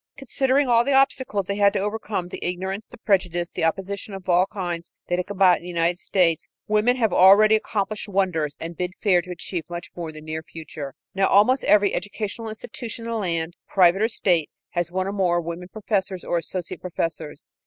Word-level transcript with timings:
Considering 0.17 0.67
all 0.67 0.83
the 0.83 0.93
obstacles 0.95 1.45
they 1.45 1.57
had 1.57 1.73
to 1.73 1.79
overcome, 1.79 2.27
the 2.29 2.43
ignorance, 2.43 2.87
the 2.87 2.97
prejudice, 2.97 3.51
the 3.51 3.63
opposition 3.63 4.15
of 4.15 4.27
all 4.27 4.47
kinds 4.47 4.91
they 5.05 5.13
had 5.15 5.19
to 5.19 5.23
combat 5.25 5.57
in 5.57 5.61
the 5.61 5.69
United 5.69 5.99
States, 5.99 6.47
women 6.67 6.95
have 6.95 7.13
already 7.13 7.53
accomplished 7.53 8.09
wonders 8.09 8.57
and 8.59 8.75
bid 8.75 8.95
fair 8.95 9.21
to 9.21 9.29
achieve 9.29 9.63
much 9.69 9.91
more 9.95 10.09
in 10.09 10.15
the 10.15 10.19
near 10.21 10.41
future. 10.41 10.95
Now 11.13 11.27
almost 11.27 11.63
every 11.65 11.93
educational 11.93 12.49
institution 12.49 13.05
in 13.05 13.11
the 13.11 13.17
land, 13.17 13.55
private 13.67 14.01
or 14.01 14.07
state, 14.09 14.49
has 14.71 14.91
one 14.91 15.05
or 15.05 15.13
more 15.13 15.39
women 15.39 15.67
professors 15.71 16.23
or 16.23 16.39
associate 16.39 16.81
professors. 16.81 17.47